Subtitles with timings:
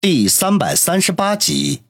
[0.00, 1.82] 第三百三十八集，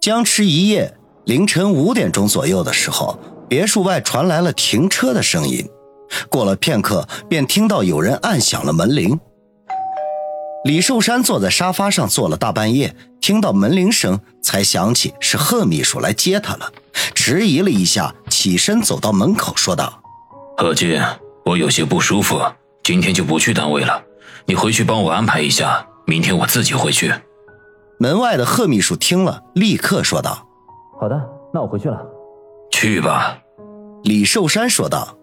[0.00, 3.16] 僵持一夜，凌晨五点钟左右的时候，
[3.48, 5.64] 别墅外传来了停车的声音。
[6.28, 9.20] 过了片刻，便听到有人按响了门铃。
[10.64, 16.72] 李寿山坐在沙发上坐了大半夜，听到门铃声，才想起是贺秘书来接他了，
[17.14, 20.02] 迟疑了一下，起身走到门口，说道
[20.58, 21.00] ：“贺军，
[21.44, 22.42] 我有些不舒服，
[22.82, 24.02] 今天就不去单位了，
[24.44, 27.14] 你回去帮我安排一下。”明天我自己回去。
[28.00, 30.44] 门外的贺秘书听了，立刻说道
[31.00, 31.14] ：“好的，
[31.54, 32.04] 那我回去了。”
[32.72, 33.38] 去吧。”
[34.02, 35.16] 李寿山说道。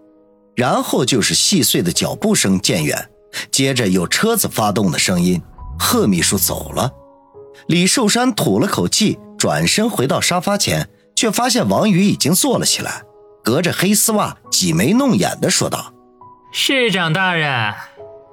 [0.56, 3.10] 然后就是细碎的脚步声渐远，
[3.52, 5.40] 接着有车子发动的声音。
[5.78, 6.90] 贺秘书走了，
[7.68, 13.02] 李寿山吐了口气，转身回到沙发前，却发现王宇已经坐了起来，
[13.44, 15.92] 隔着黑丝袜挤眉弄眼的说道
[16.50, 17.74] ：“市长大人。”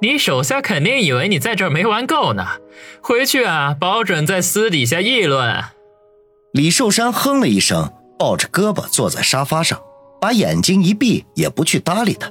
[0.01, 2.45] 你手下肯定以为你在这儿没玩够呢，
[3.01, 5.63] 回去啊，保准在私底下议论。
[6.53, 9.79] 李寿山哼了一声，抱着胳膊坐在沙发上，
[10.21, 12.29] 把眼睛一闭，也不去搭理他。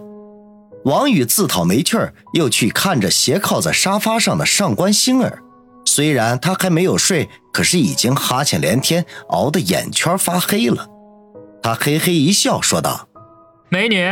[0.85, 5.43] 王宇自讨没趣儿，又去看着斜靠在沙发上的上官星儿。
[5.87, 10.87] 虽然他还没有睡，可是已经哈欠连天，熬得眼圈发黑了。
[11.63, 13.09] 他嘿嘿一笑，说道
[13.71, 14.11] ：“美女。”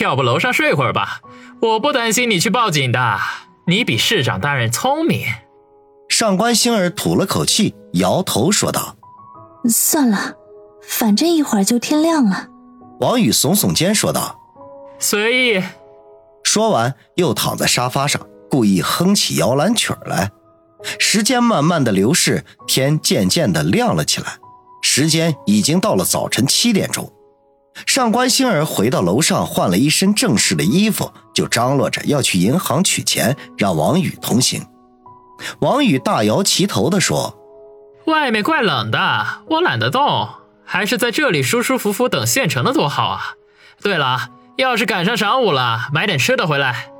[0.00, 1.20] 要不楼上睡会儿吧，
[1.60, 3.18] 我不担心你去报警的。
[3.66, 5.26] 你比市长大人聪明。
[6.08, 8.96] 上官星儿吐了口气，摇头说道
[9.68, 10.34] ：“算了，
[10.82, 12.48] 反正一会儿就天亮了。”
[13.00, 14.38] 王宇耸耸肩说道
[14.98, 15.62] ：“随意。”
[16.44, 20.30] 说完，又躺在沙发上，故意哼起摇篮曲来。
[20.98, 24.38] 时间慢慢的流逝，天渐渐的亮了起来。
[24.82, 27.10] 时间已经到了早晨七点钟。
[27.86, 34.64] 上官星儿回到楼上，换了一身正式的衣服，就张罗着要去银行取钱，让王宇同行。
[35.58, 37.36] 王宇大摇其头地说
[38.06, 38.98] ：“外面怪冷的，
[39.48, 40.28] 我懒得动，
[40.64, 43.34] 还是在这里舒舒服服等现成的多好啊！
[43.82, 46.90] 对了，要是赶上晌午了，买点吃的回来。”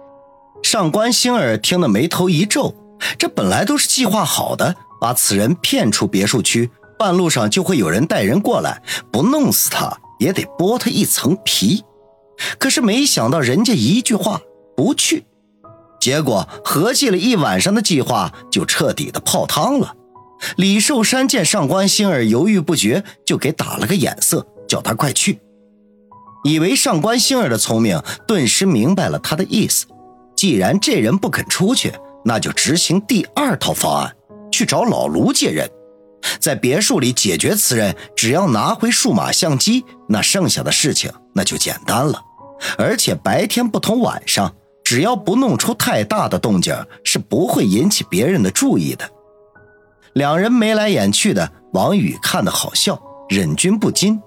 [0.65, 2.75] 上官星儿听得眉头一皱，
[3.17, 8.83] 这本来都是计划好的，把此人骗出别墅区，半路上就会有人带人过来，
[9.13, 9.97] 不弄死他。
[10.19, 11.83] 也得剥他一层皮，
[12.59, 14.41] 可是没想到人家一句话
[14.77, 15.25] 不去，
[16.01, 19.95] 结果合计了一晚上的计划就彻底的泡汤了。
[20.57, 25.41] 李寿山见上官星儿犹豫不决，就给打了个眼色，叫他快去。
[26.45, 29.87] 以为上官星儿的聪明，顿时明白了他的意思。
[30.37, 31.93] 既然这人不肯出去，
[32.25, 34.15] 那就执行第二套方案，
[34.53, 35.67] 去找老卢借人。
[36.45, 42.21] 在别墅里解决此人，只要拿回数码相机，那剩下的事情那就简单了。
[42.77, 44.55] 而且白天不同晚上，
[44.85, 49.09] 只要不弄出太大的动静，是不会引起别人的注意的。
[50.13, 53.01] 两人眉来眼去的，王宇看得好笑，
[53.31, 54.21] 忍俊不禁。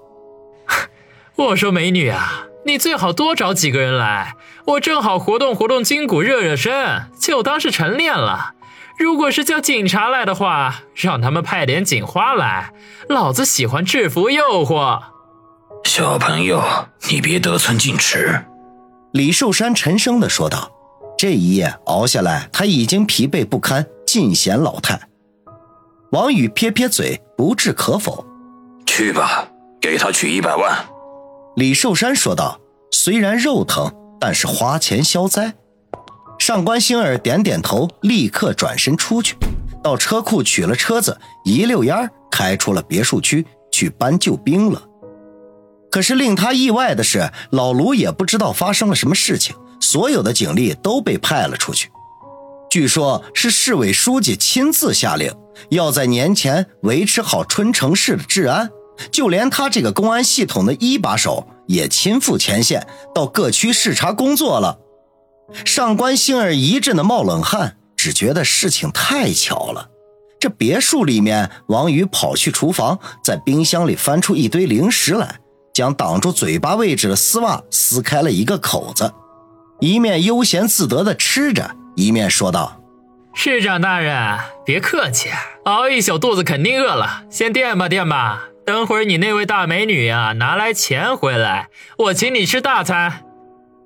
[1.38, 4.34] 我说美女啊，你最好多找几个人来，
[4.66, 6.72] 我正好活动活动筋骨，热热身，
[7.20, 8.54] 就当是晨练了。
[8.98, 12.72] 如果是叫警察来的话，让他们派点警花来，
[13.08, 15.00] 老子喜欢制服诱惑。
[15.84, 16.62] 小朋友，
[17.08, 18.44] 你别得寸进尺。”
[19.12, 20.72] 李寿山沉声的说道。
[21.16, 25.00] 这一夜熬下来，他已经疲惫不堪，尽显老态。
[26.12, 28.24] 王宇撇撇嘴，不置可否。
[28.86, 29.48] 去吧，
[29.80, 30.76] 给他取一百万。
[31.56, 32.60] 李寿山说道。
[32.90, 35.54] 虽然肉疼，但是花钱消灾。
[36.48, 39.36] 上官星儿点点头，立刻转身出去，
[39.84, 44.82] 到车库取了车子，一溜烟儿开出了别墅区去搬救兵了。
[45.90, 51.90] 可是令他意外的是，老卢也不知道发生了什么事情，所有的警力都被派了出去。
[52.70, 55.30] 据说，是市委书记亲自下令，
[55.68, 58.70] 要在年前维持好春城市的治安，
[59.12, 64.78] 就连他这个公安系统的一把手也亲赴前线，到各区视察工作了。
[65.64, 69.88] 上官星儿一阵的冒冷汗，只觉得事情太巧了。
[70.40, 75.40] 这别墅里面，王宇跑去厨房，在冰箱里翻出一堆零食来，
[75.74, 79.12] 将挡住嘴巴位置的丝袜撕开了一个口子，
[79.80, 82.80] 一面悠闲自得的吃着，一面说道
[83.34, 85.30] ：“市长大人，别客气，
[85.64, 88.44] 熬一宿肚子肯定饿了，先垫吧垫吧。
[88.64, 93.24] 等会儿你那位大美女呀拿来钱回来，我请你吃大餐。”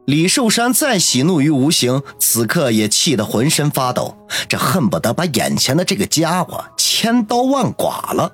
[0.07, 4.17] 李寿山再喜怒于无形，此刻也气得浑身发抖，
[4.49, 8.33] 这恨不得把眼前的这个家伙千刀万剐了。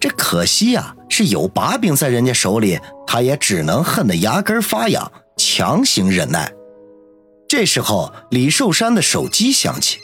[0.00, 6.50] 这可惜呀，是有把柄在人家手里，他也只能恨得牙根发痒，强行忍耐。
[7.46, 9.98] 这时候，李寿山的手机响起，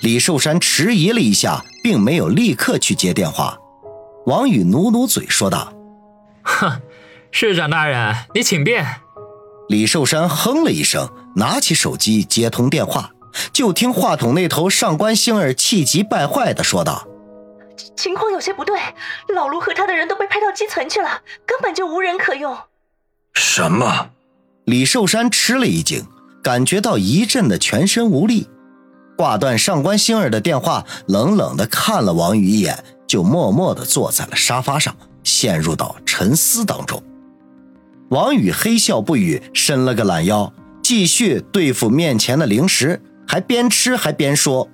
[0.00, 3.56] 李寿山迟疑了一下，并没有立刻去接电话。
[4.26, 5.72] 王宇努努嘴说道
[6.42, 6.80] ：“哼，
[7.30, 8.84] 市长大人，你请便。”
[9.70, 13.12] 李寿山哼了一声，拿起手机接通电话。
[13.52, 17.06] 就听话筒那头上官星儿气急败坏的说道
[17.96, 18.80] ：“情况有些不对，
[19.32, 22.58] 老卢和他的人都被派到基层去了，根本就无人可用。”
[23.32, 24.10] 什么？
[24.64, 26.04] 李寿山吃了一惊，
[26.42, 28.48] 感觉到一阵的全身无力。
[29.16, 37.00] 挂断上官星儿的电话，冷冷的看了王宇一眼，就默默的坐在了沙发上，陷入到沉思当中。
[38.10, 40.52] 王宇嘿笑不语，伸了个懒腰，
[40.82, 43.00] 继续对付面前的零食。
[43.24, 44.68] 还边吃还边说：“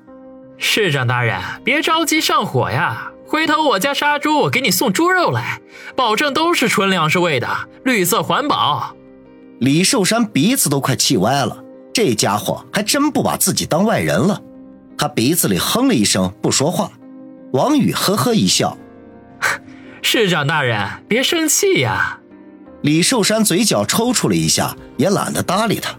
[0.56, 5.60] 市长大人，别着急上火呀，回头我家杀猪，我给你送猪肉来，
[5.94, 7.46] 保证都是纯粮食喂的，
[7.84, 8.96] 绿色环保。”
[9.60, 11.62] 李寿山鼻子都快气歪了，
[11.92, 14.40] 这家伙还真不把自己当外人了。
[14.96, 16.90] 他鼻子里哼了一声，不说话。
[17.52, 18.78] 王宇呵呵一笑
[20.00, 22.20] ：“市长大人，别生气呀。”
[22.86, 25.92] 李寿山嘴角抽搐了一下，也懒得搭理他。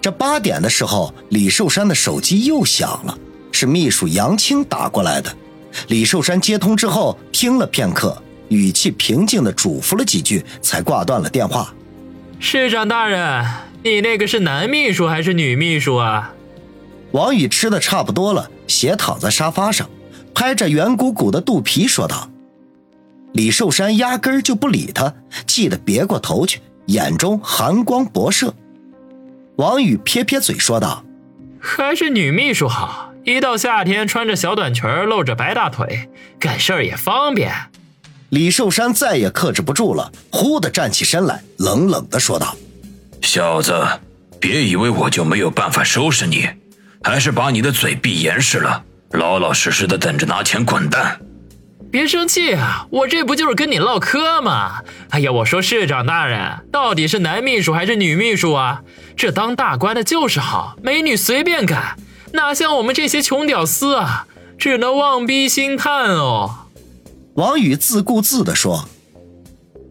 [0.00, 3.18] 这八点的时候，李寿山的手机又响了，
[3.50, 5.28] 是秘书杨青打过来的。
[5.88, 8.16] 李寿山接通之后，听了片刻，
[8.48, 11.74] 语气平静地嘱咐了几句，才挂断了电话。
[12.38, 13.44] 市长大人，
[13.82, 16.32] 你那个是男秘书还是女秘书啊？
[17.10, 19.90] 王宇吃的差不多了，斜躺在沙发上，
[20.32, 22.29] 拍着圆鼓鼓的肚皮说道。
[23.32, 25.14] 李寿山压根儿就不理他，
[25.46, 28.54] 气得别过头去，眼中寒光博射。
[29.56, 31.04] 王宇撇撇嘴说道
[31.60, 37.52] ：“还是女秘书好，一到夏天穿着小短裙，露着白大腿，干事儿也方便。”
[38.30, 42.56] 李寿山再也克制不住了，忽地站起身来，冷冷地说道
[43.22, 43.86] ：“小子，
[44.40, 46.48] 别以为我就没有办法收拾你，
[47.02, 51.20] 还是把你的嘴闭严实了，老老实实的等着拿钱滚蛋。”
[51.90, 54.82] 别生气啊，我这不就是跟你唠嗑吗？
[55.10, 58.82] 哎呀，我说市长大人，到底是男秘书还是女秘书啊？
[59.16, 61.96] 这当大官的就是好，美女随便赶，
[62.32, 64.26] 哪像我们这些穷屌丝啊，
[64.56, 66.66] 只能望逼兴叹哦。
[67.34, 68.88] 王宇自顾自地说。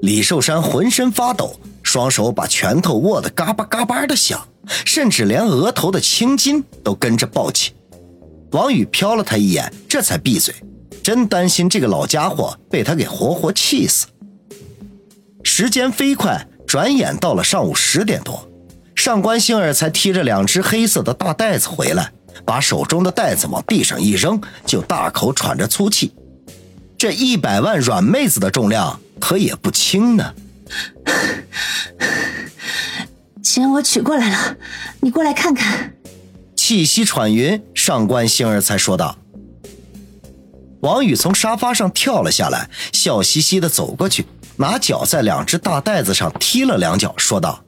[0.01, 4.47] 李寿山浑身发抖，双手把拳头握得嘎巴嘎巴的响，
[4.85, 7.73] 甚至连额头的青筋都跟着暴起。
[8.51, 10.55] 王宇瞟了他一眼，这才闭嘴。
[11.09, 14.05] 真担心这个老家伙被他给活活气死。
[15.41, 18.47] 时间飞快，转眼到了上午十点多，
[18.93, 22.11] 上官星儿才提着两只黑色的大袋子回来，
[22.45, 26.13] 把手中的袋子往地上一扔，就大口喘着粗气。
[26.95, 30.35] 这一百万软妹子的重量可也不轻呢。
[33.41, 34.57] 钱我取过来了，
[34.99, 35.95] 你过来看看。
[36.55, 39.17] 气息喘匀，上官星儿才说道。
[40.81, 44.25] 王宇从沙发上跳了下来，笑嘻嘻的走过去，
[44.57, 47.63] 拿脚在两只大袋子上踢了两脚，说道：“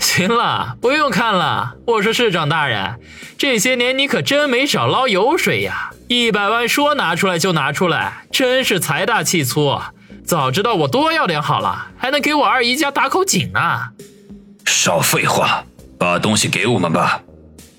[0.00, 1.74] 行了，不用看了。
[1.86, 2.98] 我说市长大人，
[3.36, 5.90] 这些年你可真没少捞油水呀！
[6.08, 9.78] 一百万说拿出来就拿出来，真是财大气粗。
[10.24, 13.60] 早知道我多要点好了，还能给我二姨家打口井呢。”
[14.64, 15.64] 少废话，
[15.98, 17.20] 把东西给我们吧。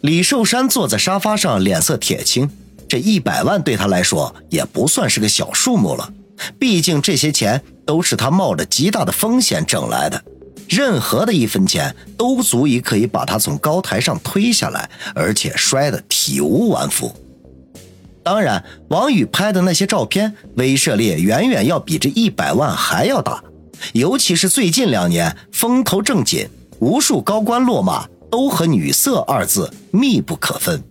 [0.02, 2.50] 李寿山坐在沙发上，脸色铁青。
[2.92, 6.12] 这一百万对他来说也不算是个小数目了，
[6.60, 10.22] 毕竟这些钱都是他冒着极大的风险挣来的，
[10.68, 17.16] 任何的一分钱都足以可以把他从高台上推下来，而且摔得体无完肤。
[18.24, 23.42] 当然，王宇拍的那些照片威慑力远远要比这一百万还要大，
[23.94, 26.46] 尤其是最近两年风头正紧，
[26.80, 30.84] 无数高官落马都和“女色”二字密不可分。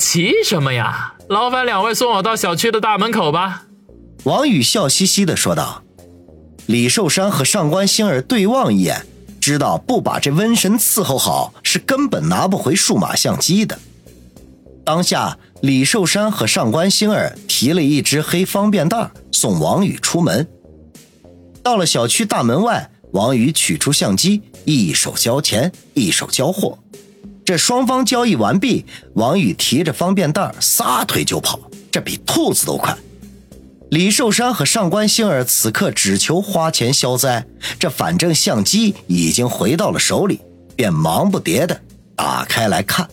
[0.00, 1.14] 急什么呀？
[1.28, 3.66] 劳烦两位送我到小区的大门口吧。”
[4.24, 5.82] 王宇笑嘻嘻地说道。
[6.66, 9.04] 李寿山和上官星儿对望一眼，
[9.40, 13.78] 知道不把这瘟神伺候好，是根本拿不回数码相机的。
[14.84, 20.48] 当下，李寿山和上官星儿提了一只黑方便袋送王宇出门。
[21.62, 26.78] 到了小区大门外，王宇取出相机，一手交钱，一手交货。
[27.44, 31.58] 这双方交易完毕，王宇提着方便袋撒腿就跑，
[31.90, 32.96] 这比兔子都快。
[33.90, 37.44] 李寿山和上官星儿此刻只求花钱消灾，
[37.78, 40.40] 这反正相机已经回到了手里，
[40.76, 41.80] 便忙不迭的
[42.14, 43.08] 打开来看。